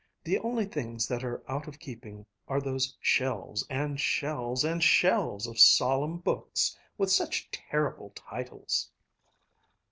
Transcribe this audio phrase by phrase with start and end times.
[0.23, 5.45] The only things that are out of keeping are those shelves and shelves and shelves
[5.45, 8.89] of solemn books with such terrible titles!"